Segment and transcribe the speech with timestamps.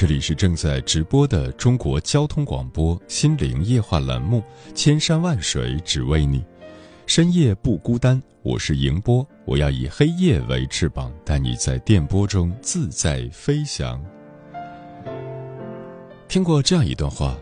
[0.00, 6.38] 这里是正在直播的中国交通广播心灵夜话栏目《千山万水只为你》，
[7.06, 8.18] 深夜不孤单。
[8.40, 14.02] 我是迎波，我要以黑夜为翅膀，带你在电波中自在飞翔。
[16.28, 17.36] 听过这样一段话：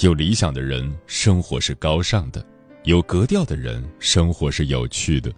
[0.00, 2.40] 有理想的人，生活是高尚的；
[2.84, 5.30] 有格调的人，生活是有趣的；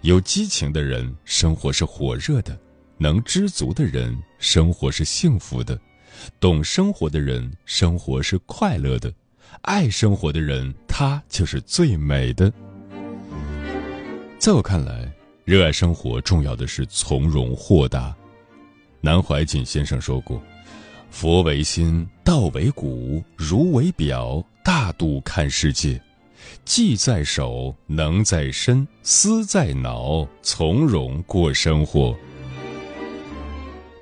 [0.00, 2.52] 有激情的人，生活是火热的；
[2.98, 5.80] 能知足的人，生活是幸福的。
[6.38, 9.10] 懂生活的人，生活是快乐的；
[9.62, 12.52] 爱生活的人，他就是最美的。
[14.38, 15.10] 在我看来，
[15.44, 18.14] 热爱生活重要的是从容豁达。
[19.00, 20.42] 南怀瑾先生说过
[21.10, 26.00] ：“佛为心，道为骨，儒为表，大度看世界，
[26.64, 32.16] 技在手，能在身，思在脑，从容过生活。”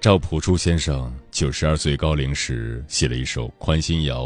[0.00, 1.12] 赵朴初先生。
[1.38, 4.24] 九十二岁高龄时，写了一首《宽心谣》：“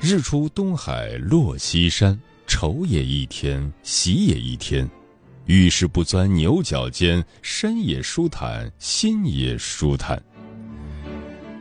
[0.00, 4.88] 日出东海落西山，愁也一天，喜也一天。
[5.46, 10.22] 遇事不钻牛角尖，身也舒坦，心也舒坦。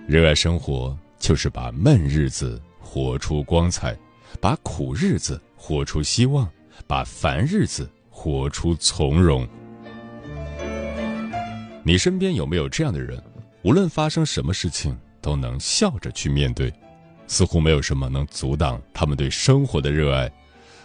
[0.07, 3.97] 热爱生活，就是把闷日子活出光彩，
[4.39, 6.47] 把苦日子活出希望，
[6.85, 9.47] 把烦日子活出从容。
[11.83, 13.19] 你身边有没有这样的人？”
[13.65, 16.71] 无论发生什么事情，都能笑着去面对，
[17.25, 20.31] 似乎没有什么能阻挡他们对生活的热爱，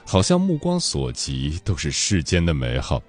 [0.07, 3.03] 好像目光所及都是世间的美好。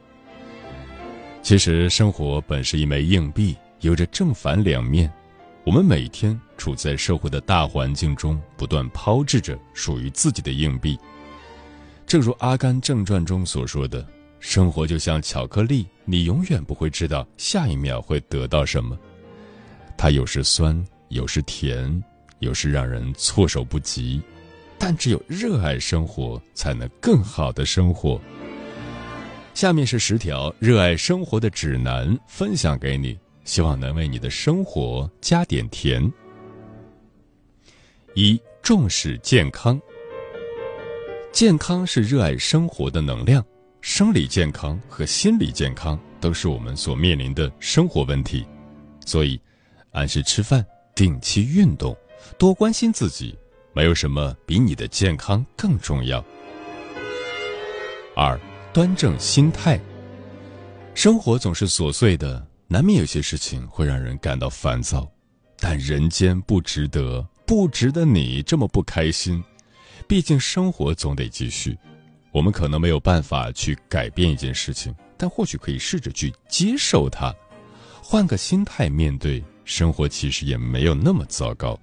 [1.42, 5.10] 其实，生活本是一枚硬币，有着正反两面。
[5.64, 11.00] 我们每天处在社会的大环境中，不断抛掷着属于自己的硬币。
[12.06, 14.06] 正如《阿甘正传》中所说的
[14.42, 19.00] ：“生活就像巧克力，你永远不会知道下一秒会得到什么。”
[19.98, 22.04] 它有时酸，有时甜，
[22.40, 24.20] 有时让人措手不及，
[24.80, 28.20] 但只有热爱生活，才能更好的生活。
[29.54, 36.12] 下面是十条热爱生活的指南，分享给你，希望能为你的生活加点甜。
[38.16, 39.80] 一、重视健康。
[41.32, 43.46] 健康是热爱生活的能量，
[43.82, 48.46] 生理健康和心理健康都是我们所面临的生活问题，
[49.06, 49.40] 所以。
[49.92, 50.66] 按时吃饭，
[50.96, 51.96] 定期运动，
[52.38, 53.38] 多关心自己，
[53.74, 56.24] 没有什么比你的健康更重要。
[58.16, 58.40] 二，
[58.74, 59.80] 端正心态。
[60.94, 65.10] 生活总是琐碎的，难免有些事情会让人感到烦躁，
[65.60, 69.44] 但人间不值得，不值得你这么不开心。
[70.08, 71.78] 毕竟生活总得继续，
[72.32, 77.34] 我们可能没有办法去改变一件事情，但或许可以试着去接受它，
[78.02, 79.44] 换个心态面对。
[79.72, 81.80] 生活其实也没有那么糟糕。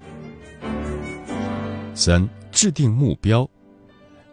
[1.94, 3.49] 三、制定目标，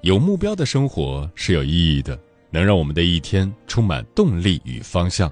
[0.02, 2.20] 有目标的生活是有意义的，
[2.52, 5.32] 能让我们的一天充满动力与方向。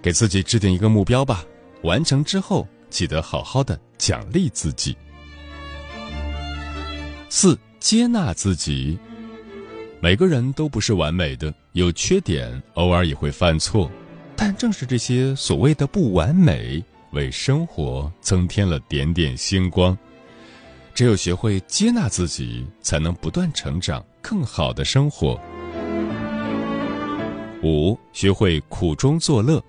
[0.00, 1.44] 给自己制定一个目标吧，
[1.82, 4.96] 完成之后记得好好的奖励自己。
[7.28, 8.96] 四、接纳自己，
[10.00, 13.90] 每个人都不是完美的，有缺点，偶尔也会犯错，
[14.36, 16.80] 但正是这些所谓的不完美。
[17.12, 19.96] 为生活增添了点点星光。
[20.94, 25.40] 只有学会接纳自己，才能不断成长，更好的生活。
[27.62, 29.62] 五，学会苦中作乐。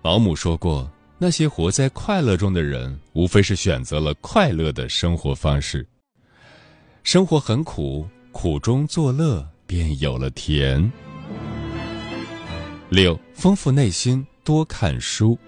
[0.00, 5.86] 保姆说过，那些活在快乐中的人，无非是选择了快乐的生活方式。
[7.02, 10.90] 生活很苦，苦中作乐，便有了甜。
[12.88, 15.38] 六，丰富内心，多看书。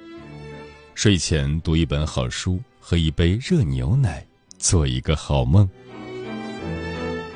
[0.96, 4.26] 睡前读一本好书，喝一杯热牛奶，
[4.58, 5.68] 做一个好梦。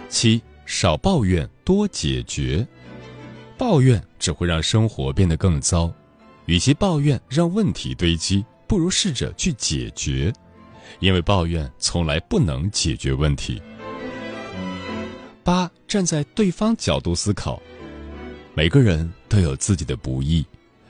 [0.08, 2.66] 七，少抱怨，多解决。
[3.58, 5.92] 抱怨只会让生活变得更糟，
[6.46, 10.32] 与其抱怨让问题堆积，不如试着去解决，
[11.00, 13.60] 因为抱怨从来不能解决问题。
[15.44, 17.60] 八，站在对方角度思考，
[18.54, 20.42] 每个人都有自己的不易，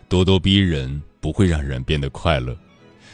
[0.08, 2.56] 咄咄逼人不会让人变得快乐。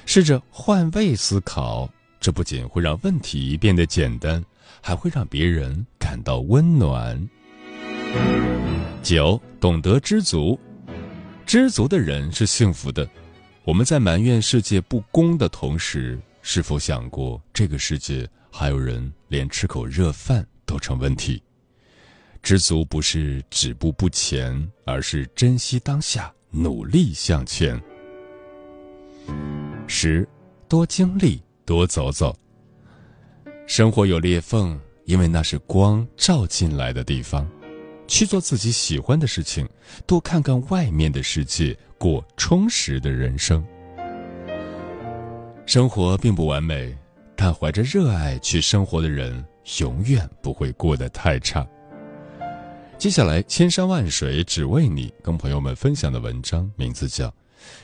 [0.05, 4.45] 试着换位思考，这不仅会让问题变得简单，
[4.81, 7.29] 还会让别人感到温暖。
[9.03, 10.59] 九，懂得知足，
[11.45, 13.09] 知足的人是幸福的。
[13.65, 21.43] 我们在埋怨世界不公的同时，是否想过这个世界还有人连吃口热饭都成问题？
[22.43, 27.81] 知足不是止步不前，而是珍惜当下，努力向前。
[29.87, 30.29] 十，
[30.69, 32.37] 多经历，多走走。
[33.67, 37.49] 生活有裂缝，因为那是光照进来的地方。
[38.09, 39.69] 去做自己喜欢的事情，
[40.07, 43.65] 多看看外面的世界，过充实的人生。
[45.67, 46.97] 生活并不完美，
[47.35, 49.45] 但怀着热爱去生活的人，
[49.81, 51.67] 永远不会过得太差。
[52.97, 57.33] 接下来，千山万水只为你，跟朋友们分享的文章名字叫。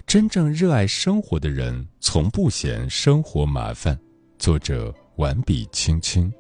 [0.07, 3.99] 真正热爱生活的人，从不嫌生活麻烦。
[4.39, 6.33] 作者：完笔青青。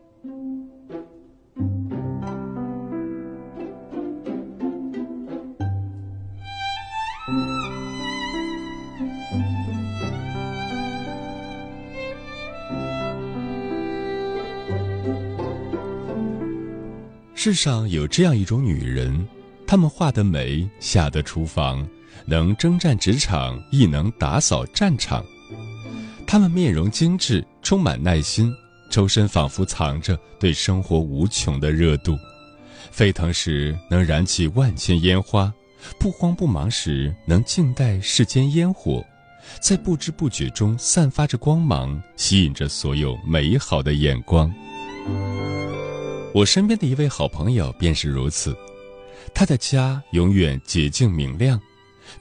[17.34, 19.26] 世上有这样一种女人，
[19.66, 21.84] 她们画的美，下得厨房。
[22.26, 25.24] 能征战职场，亦能打扫战场。
[26.26, 28.54] 他们面容精致，充满耐心，
[28.90, 32.16] 周身仿佛藏着对生活无穷的热度。
[32.90, 35.52] 沸腾时能燃起万千烟花，
[35.98, 39.04] 不慌不忙时能静待世间烟火，
[39.60, 44.52] 在不知不觉中散发着光芒，吸引着所有美好的眼光。
[46.34, 48.56] 我身边的一位好朋友便是如此，
[49.34, 51.60] 他的家永远洁净明亮。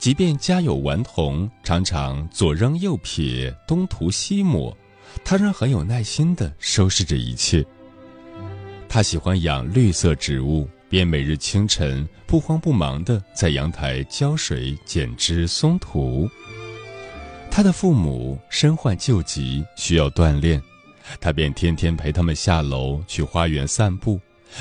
[0.02, 4.76] 即便家有顽童，常常左扔右撇，东涂西抹，
[5.24, 7.64] 他仍很有耐心地收拾着一切。
[8.88, 16.28] 他喜欢养绿色植物，便每日清晨不慌不忙地在阳台浇水、剪枝、松土。
[17.48, 20.60] 他的父母身患旧疾，需要锻炼，
[21.20, 24.18] 他便天天陪他们下楼去花园散步，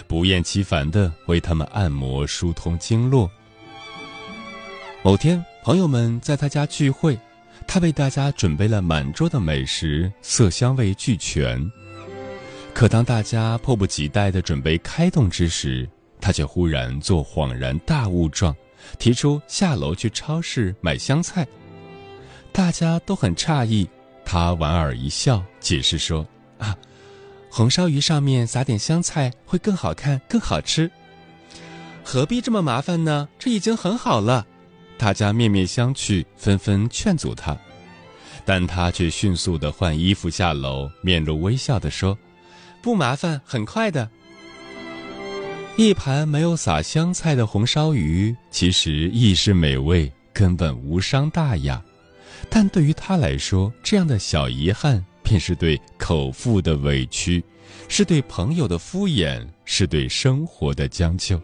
[0.08, 3.28] 不厌其烦地为他们按摩、疏通经络。
[5.04, 7.18] 某天，朋友们在他家聚会，
[7.66, 11.60] 他为大家准备了满桌的美食，色香味俱全。
[12.72, 15.90] 可当大家迫不及待地准备开动之时，
[16.22, 18.56] 他却忽然做恍然大悟状，
[19.00, 21.48] 提出下楼去超市买香菜。
[22.52, 23.90] 大家都很诧异，
[24.24, 26.28] 他莞尔一笑，解释说
[26.60, 26.78] ：“啊，
[27.50, 30.92] 红烧鱼上面撒点香菜会更好看、更好吃。
[32.04, 33.28] 何必这么麻烦呢？
[33.40, 34.46] 这已经很好了。”
[35.02, 37.58] 大家面面相觑，纷纷劝阻他，
[38.46, 42.16] 但他却迅速地换衣服下楼，面露微笑地说
[42.84, 44.08] ：“不麻烦，很快的。”
[45.76, 51.82] 一盘没有撒香菜的红烧鱼，其实亦是美味，根本无伤大雅。
[52.48, 57.44] 但对于他来说，这样的小遗憾，便是对口腹的委屈，
[57.88, 61.42] 是对朋友的敷衍，是对生活的将就。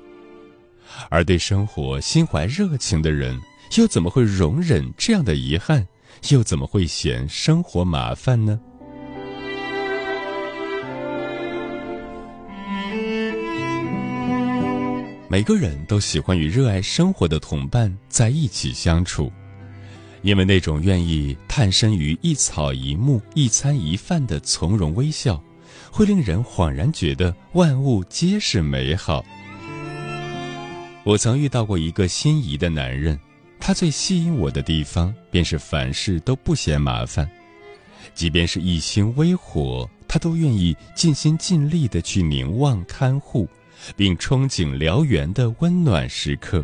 [1.10, 3.40] 而对生活心怀热情的人，
[3.78, 5.88] 又怎么会容忍这样的遗憾？
[6.30, 8.60] 又怎么会嫌生活麻烦呢？
[15.30, 19.32] 每个人都喜欢与热爱生活的同伴在一起相处，
[20.22, 25.44] 因为那种愿意探身于一草一木、一餐一饭的从容微笑，
[25.92, 29.24] 会令人恍然觉得万物皆是美好。
[31.08, 33.18] 我曾遇到过一个心仪的男人，
[33.62, 37.26] 他最吸引我的地方便是凡事都不嫌麻烦，
[38.14, 43.48] 即便是一星微火，他都愿意尽心尽力地去凝望看护，
[43.96, 46.62] 并憧憬燎原的温暖时刻。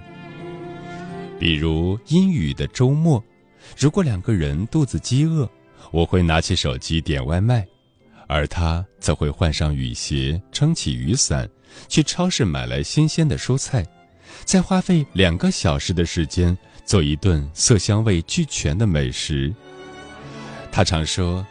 [1.39, 3.23] 比如阴雨的周末，
[3.79, 5.49] 如果两个人肚子饥饿，
[5.89, 7.65] 我会拿起手机点外卖，
[8.27, 11.49] 而他则会换上雨鞋，撑起雨伞，
[11.87, 13.87] 去超市买来新鲜的蔬菜。
[14.45, 19.53] 再花费两个小时的时间做一顿色香味俱全的美食。
[20.71, 21.45] 他常说：“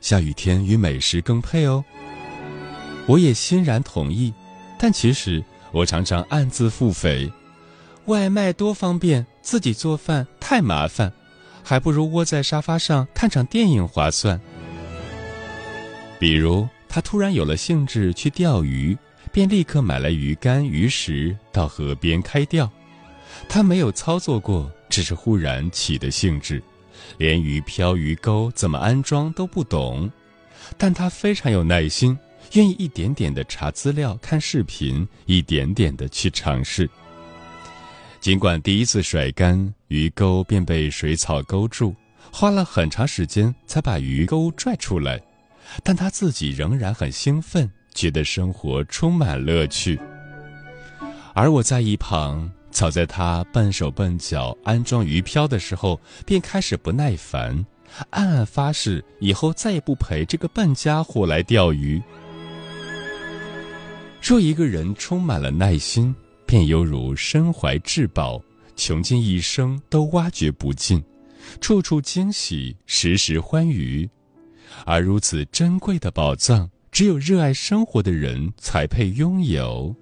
[0.00, 1.84] 下雨天与美食更配哦。
[3.06, 4.32] 我也欣然同意，
[4.78, 7.30] 但其实我常常暗自腹诽：
[8.06, 11.12] 外卖多方便，自己做饭太麻烦，
[11.62, 14.40] 还不如窝在沙发上看场电影划算。
[16.18, 18.96] 比如，他突然有了兴致去钓鱼，
[19.34, 22.70] 便立刻买来鱼竿、鱼食到河边开钓。
[23.48, 26.62] 他没有操作过，只是忽然起的兴致，
[27.18, 30.08] 连鱼漂、鱼钩怎么安装都不懂，
[30.78, 32.16] 但他非常有耐心。
[32.52, 36.88] 愿意一点点的查资料、看视频，一点点的去尝试。
[38.20, 41.92] 尽管第一次甩竿，鱼钩便被水草勾住，
[42.30, 45.20] 花了很长时间才把鱼钩拽出来，
[45.82, 49.98] 但他自己仍然很兴奋，觉得生活充满乐趣。
[51.32, 57.64] 而我在一旁，早在他笨手笨脚安装鱼漂的时候，便开始不耐烦，
[58.10, 62.02] 暗暗发誓以后再也不陪这个笨家伙来钓鱼。
[64.22, 66.14] 若一个人充满了耐心，
[66.46, 68.40] 便犹如身怀至宝，
[68.76, 71.02] 穷尽一生都挖掘不尽，
[71.60, 74.08] 处处惊喜，时时欢愉。
[74.86, 79.92] 而如此珍贵的宝藏，只有热爱生活的人才配拥有。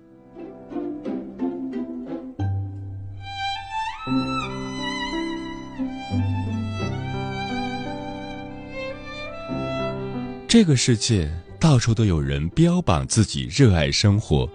[10.47, 11.33] 这个世界。
[11.59, 14.51] 到处都有人标榜自己热爱生活，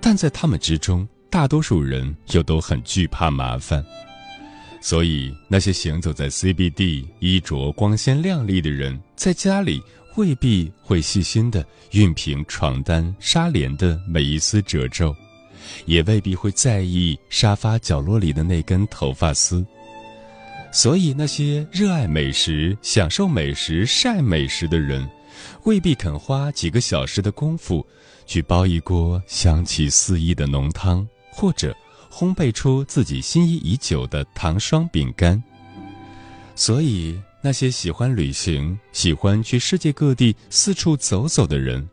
[0.00, 3.84] 但在他们之中，大多数人又都很惧怕麻烦。
[4.80, 9.82] 所以，那些行走在 CBD、衣着光鲜亮丽的人，在家里
[10.20, 15.16] 未必会细心的熨平床单、纱帘的每一丝褶皱，
[15.86, 19.64] 也未必会在意沙发角落里的那根头发丝。
[20.70, 25.08] 所以，那些热爱美食、享受美食、晒美食的人。
[25.64, 27.84] 未必肯花几个小时的功夫，
[28.26, 31.74] 去煲一锅香气四溢的浓汤，或者
[32.12, 35.42] 烘焙出自己心仪已久的糖霜饼干。
[36.54, 41.88] 所以，那些喜欢旅行、喜欢去世界各地四处走走的人，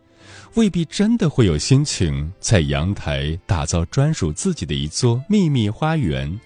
[0.56, 6.38] 未必真的会有心情在阳台打造专属自己的一座秘密花园，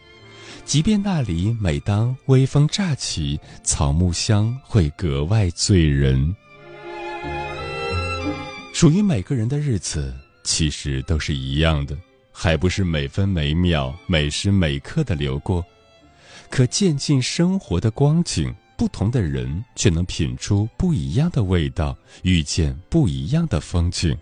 [0.65, 6.36] 即便那里每当微风乍起，草木香会格外醉人。
[8.74, 11.98] 属于每个人的日子，其实都是一样的，
[12.31, 15.65] 还不是每分每秒、每时每刻的流过。
[16.50, 24.18] 可渐进生活的光景，不同的人却能品出不一样的味道，遇见不一样的风景。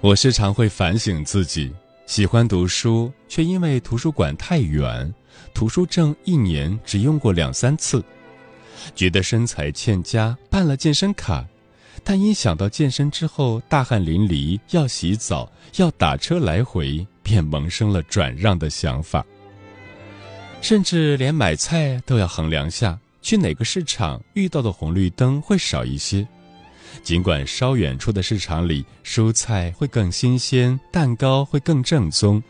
[0.00, 1.74] 我时常会反省自己，
[2.06, 5.12] 喜欢读书，却因为图书馆太远，
[5.52, 8.00] 图书证一年只用过两三次。
[8.94, 11.44] 觉得身材欠佳，办了健身卡，
[12.04, 19.26] 但一想到健身之后大汗淋漓，要洗澡，要打车来回，便萌生了转让的想法。
[20.60, 26.26] 甚至连买菜都要衡量下去哪个市场遇到的红绿灯会少一些，
[27.02, 32.42] 尽管稍远处的市场里蔬菜会更新鲜，蛋糕会更正宗。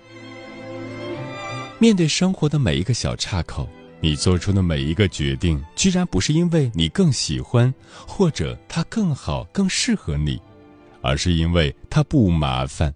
[1.78, 3.68] 面对生活的每一个小岔口。
[3.98, 7.72] 你做出的每一个决定，居然不是因为你更喜欢，
[8.06, 10.38] 或者它更好、更适合你，
[11.00, 12.94] 而是因为它不麻烦。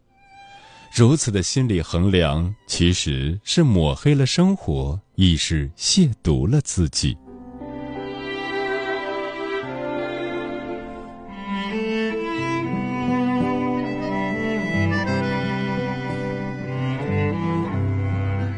[0.93, 7.17] 如此的心理衡量，其实是抹黑了生活，亦是亵渎了自己。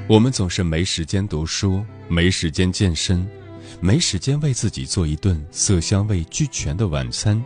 [0.09, 3.27] 我们总是没时间读书，没时间健身，
[3.81, 7.41] 没时间为自己做一顿色香味俱全的晚餐，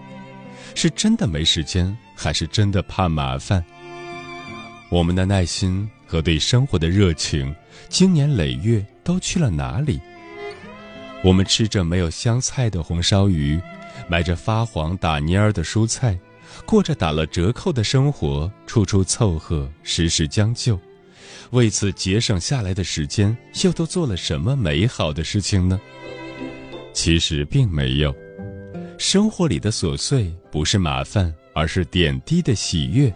[0.75, 3.63] 是真的没时间，还是真的怕麻烦？
[4.89, 7.55] 我们的耐心和对生活的热情，
[7.89, 10.01] 经年累月都去了哪里？
[11.25, 13.61] 我们吃着没有香菜的红烧鱼，
[14.09, 16.17] 买着发黄打蔫儿的蔬菜，
[16.65, 20.79] 过着打了折扣的生活，处处凑合，时时将就。
[21.51, 25.81] 为此节省下来的时间，又都做了什么美好的事情呢？
[26.93, 28.15] 其实并没有。
[28.99, 33.13] 生活里的琐碎不是麻烦，而是点滴的喜悦。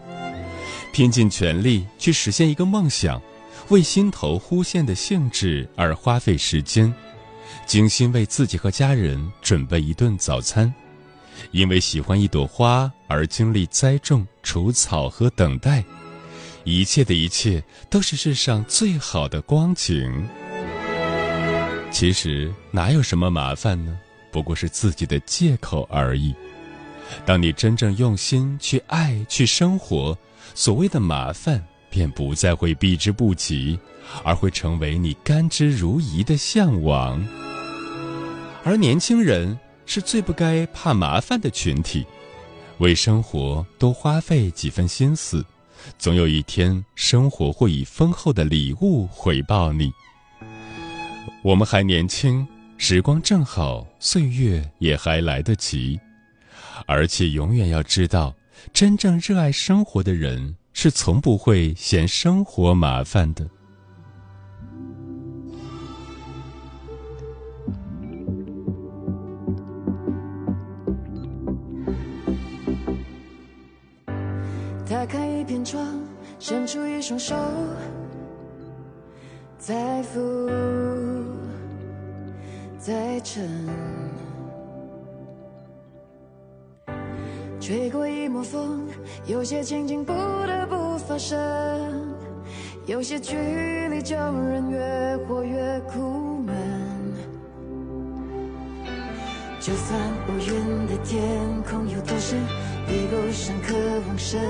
[0.91, 3.21] 拼尽全力去实现一个梦想，
[3.69, 6.93] 为心头忽现的兴致而花费时间，
[7.65, 10.73] 精心为自己和家人准备一顿早餐，
[11.51, 15.83] 因为喜欢一朵花而经历栽种、除草和等待。
[16.63, 20.27] 一切的一切都是世上最好的光景。
[21.89, 23.97] 其实哪有什么麻烦呢？
[24.31, 26.35] 不过是自己的借口而已。
[27.25, 30.17] 当你真正用心去爱、去生活，
[30.55, 33.77] 所谓的麻烦便不再会避之不及，
[34.23, 37.23] 而会成为你甘之如饴的向往。
[38.63, 42.05] 而年轻人是最不该怕麻烦的群体，
[42.77, 45.45] 为生活多花费几分心思，
[45.97, 49.91] 总有一天生活会以丰厚的礼物回报你。
[51.43, 55.99] 我们还年轻，时光正好，岁月也还来得及。
[56.87, 58.35] 而且永远要知道，
[58.73, 63.49] 真正热爱生活的人是从不会嫌生活麻烦的。
[74.87, 75.99] 打开一片窗，
[76.37, 77.35] 伸出一双手，
[79.57, 80.19] 在浮
[82.77, 83.49] 在沉。
[87.61, 88.87] 吹过一抹风，
[89.27, 91.37] 有些情景不得不发生，
[92.87, 93.37] 有些距
[93.87, 96.55] 离叫人越活越苦闷。
[99.59, 101.21] 就算乌云的天
[101.69, 102.39] 空有多深，
[102.87, 103.75] 一路上渴
[104.07, 104.41] 望深，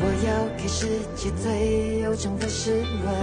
[0.00, 3.14] 我要给世界最悠长的诗文。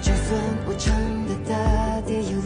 [0.00, 0.96] 就算无常
[1.26, 2.39] 的大地有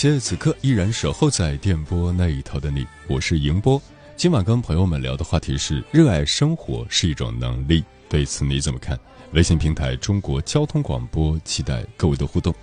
[0.00, 3.78] 谢此刻依然守候在电波那一头的你，我是迎波。
[4.16, 8.98] 今晚跟朋友们聊的话题是：热爱生活是一种能力，对此你怎么看？
[9.32, 12.54] 微信平台中国交通广播，期待各位的互动。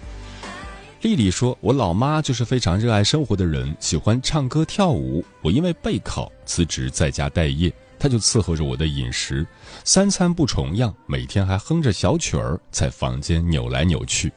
[1.04, 5.24] 丽丽说：“我老妈就是非常热爱生活的人，喜欢唱歌跳舞。
[5.44, 9.46] 我因为备考辞职在家待业，她就伺候着我的饮食，
[9.84, 14.34] 三餐不重样，每天还哼着小曲儿在房间扭来扭去。”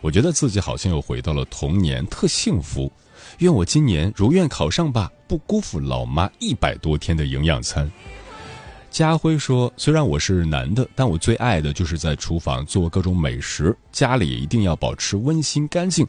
[0.00, 2.90] 我觉得自己好像又回到了童年，特幸福。
[3.38, 7.90] 愿我今年如愿考上吧，不辜负老妈一百多天的营养餐。
[8.90, 16.06] 家辉说：“虽然我是男的，但我最爱的就是在厨房做各种美食，家里一定要保持温馨干净。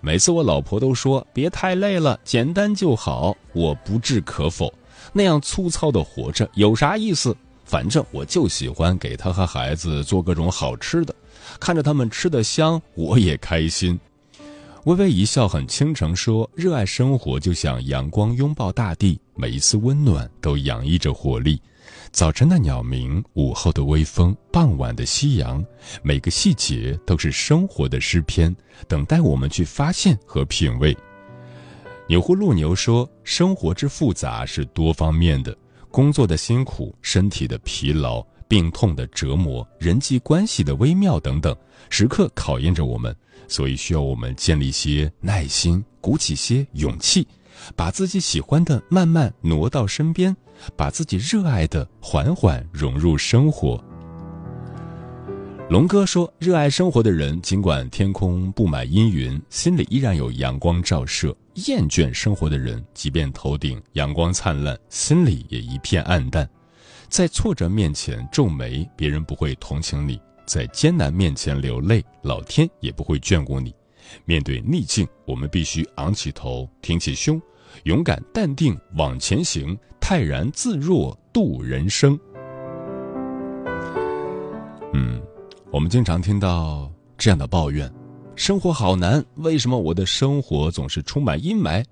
[0.00, 3.34] 每次我老婆都说别太累了，简单就好。
[3.54, 4.72] 我不置可否，
[5.12, 7.34] 那样粗糙的活着有啥意思？
[7.64, 11.14] 反正我就喜欢给她和孩子做各种好吃的。”
[11.60, 13.98] 看着他们吃得香，我也开心。
[14.84, 21.60] 微微一笑，很倾城，说：“热爱生活，就像阳光拥抱大地，每一丝温暖都洋溢着活力。
[22.10, 25.62] 早晨的鸟鸣，午后的微风，傍晚的夕阳，
[26.02, 28.54] 每个细节都是生活的诗篇，
[28.86, 30.96] 等待我们去发现和品味。”
[32.08, 35.54] 牛祜禄牛说：“生活之复杂是多方面的，
[35.90, 41.54] 工作的辛苦，身体的疲劳。”病痛的折磨，人际关系的微妙等等，
[41.90, 43.14] 时刻考验着我们，
[43.46, 47.28] 所以需要我们建立些耐心，鼓起些勇气，
[47.76, 50.34] 把自己喜欢的慢慢挪到身边，
[50.74, 53.82] 把自己热爱的缓缓融入生活。
[55.68, 61.30] 龙哥说：“热爱生活的人，尽管天空布满阴云，心里依然有阳光照射；
[61.66, 66.48] 厌倦生活的人，即便头顶阳光灿烂，心里也一片暗淡。
[67.08, 70.16] 在挫折面前皱眉，别人不会同情你；
[70.46, 73.74] 在艰难面前流泪，老天也不会眷顾你。
[74.24, 77.40] 面对逆境，我们必须昂起头，挺起胸，
[77.84, 82.18] 勇敢淡定往前行，泰然自若度人生。”
[84.92, 85.20] 嗯。
[85.70, 87.92] 我们经常听到这样的抱怨：
[88.34, 91.84] 生活好难，为什么我的生活总是充满阴霾？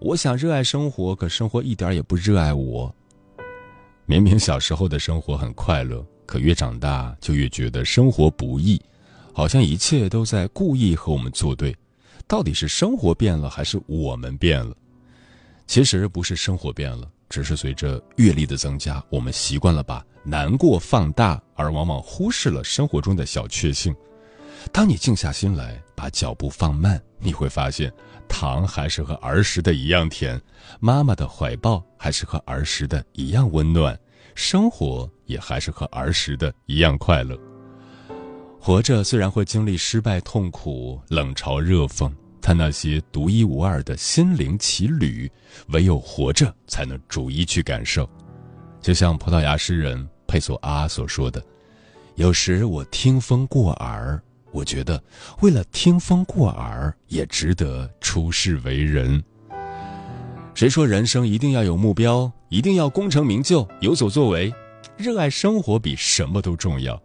[0.00, 2.94] 我想热爱生活，可生活一点也不热爱我。
[4.08, 8.80] 明明小时候的生活很快乐，可越长大就越觉得生活不易，
[9.32, 11.76] 好像一切都在故意和我们作对。
[12.28, 14.76] 到底是生活变了，还是我们变了？
[15.66, 20.04] 其实不是生活变了，只是随着阅历的增加，我们习惯了把。
[20.22, 23.94] 难过放大，而往往忽视了生活中的小确幸。
[24.72, 27.92] 当你静下心来，把脚步放慢，你会发现，
[28.28, 30.40] 糖还是和儿时的一样甜，
[30.80, 33.98] 妈妈的怀抱还是和儿时的一样温暖，
[34.34, 37.38] 生活也还是和儿时的一样快乐。
[38.60, 45.30] 活着虽然会经历失败、痛苦、冷嘲热讽，但那些独一无二的心灵奇旅，
[45.68, 48.08] 唯有活着才能逐一去感受。
[48.80, 50.08] 就像葡萄牙诗人。
[50.28, 51.40] 佩索阿所说的
[52.16, 54.20] ：“有时我听风过耳，
[54.56, 55.02] 我觉得
[55.42, 59.22] 为了听风过耳也值得出世为人。
[60.54, 64.50] 谁说人生一定要有目标，一定要功成名就、有所作为？
[64.96, 66.98] 热爱生活比什么都重要。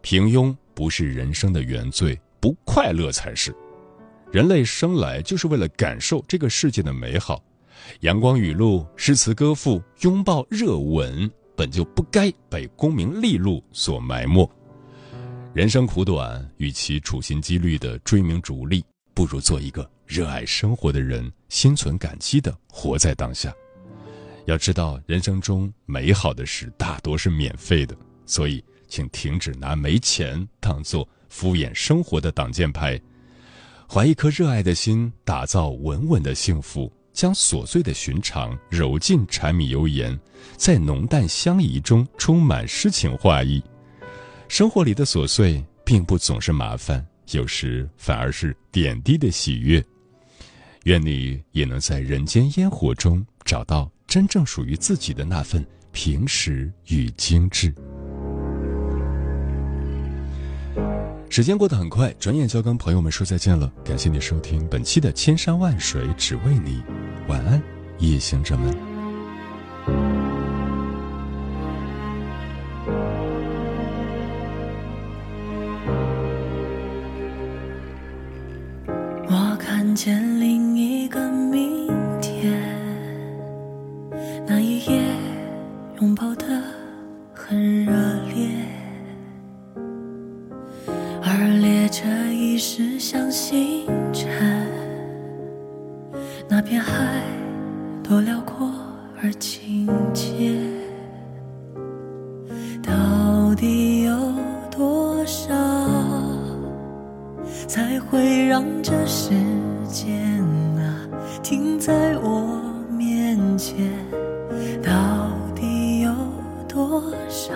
[0.00, 3.54] 平庸不是人生的原罪，不快乐才是。
[4.32, 7.44] 人类生来就是为了感受这个世界的美好。
[8.00, 14.50] 阳光雨露、诗词歌赋、拥抱热吻。”本就不该被功名利禄所埋没。
[15.52, 23.52] 人生苦短，与其处心积虑的追名逐利，不如做一个热爱生活的人，心存感激的活在当下。
[24.46, 33.00] 要知道，人生中美好的事大多是免费的，所以请停止拿没钱当做敷衍生活的挡箭牌，
[33.88, 36.90] 怀一颗热爱的心，打造稳稳的幸福。
[37.12, 40.16] 将琐碎的寻常揉进柴米油盐，
[40.56, 43.60] 在浓淡相宜中充满诗情画意。
[44.50, 49.82] 生活里的琐碎并不总是麻烦，有时反而是点滴的喜悦。
[50.86, 57.72] 愿你也能在人间烟火中找到真正属于自己的那份平实与精致。
[61.28, 63.72] 时间过得很快，转眼就要跟朋友们说再见了。
[63.84, 66.82] 感谢你收听本期的《千山万水只为你》，
[67.28, 67.62] 晚安，
[68.00, 68.89] 夜行者们。
[109.90, 110.42] 间
[110.78, 111.06] 啊
[111.42, 113.90] 停在我面前？
[114.82, 114.92] 到
[115.54, 116.12] 底有
[116.68, 117.54] 多少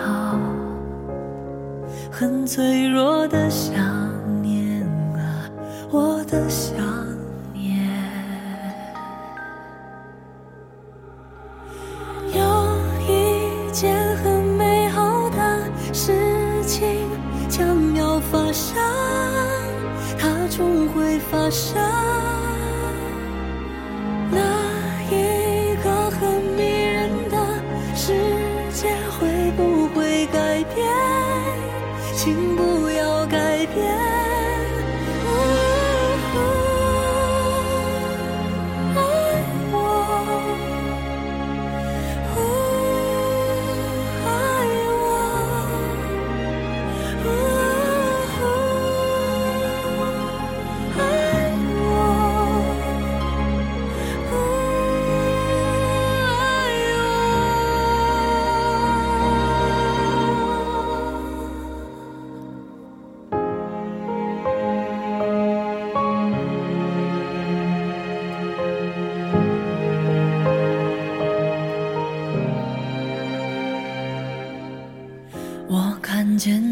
[2.11, 3.44] 很脆弱的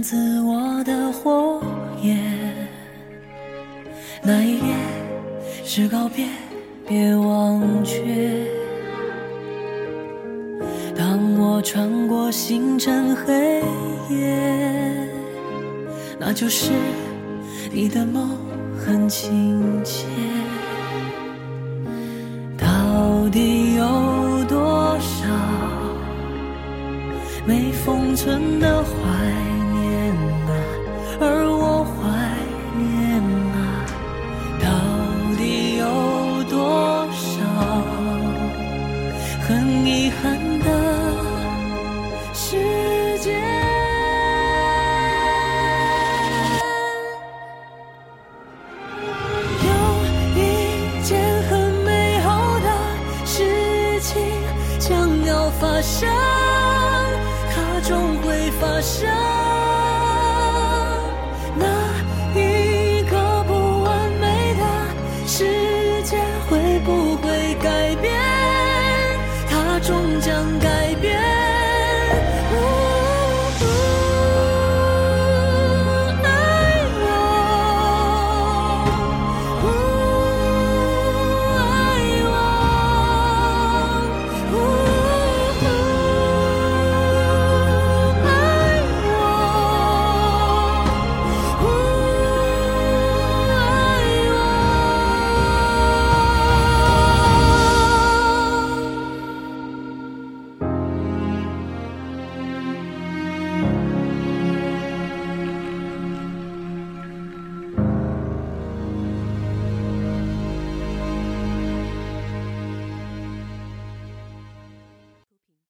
[0.04, 1.62] 自我的火
[2.02, 2.20] 焰，
[4.22, 4.76] 那一夜
[5.64, 6.28] 是告别，
[6.86, 8.46] 别忘却。
[10.94, 13.64] 当我穿过星辰黑
[14.10, 15.08] 夜，
[16.20, 16.74] 那就是
[17.72, 18.38] 你的梦。
[18.86, 20.06] 很亲切，
[22.58, 25.26] 到底有多少？
[27.48, 29.03] 没封存的花。